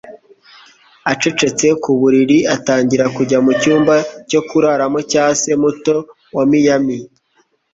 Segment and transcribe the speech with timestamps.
[1.11, 3.95] Acecetse ku buriri, atangira kujya mu cyumba
[4.29, 5.95] cyo kuraramo cya se muto
[6.35, 6.97] wa Miami.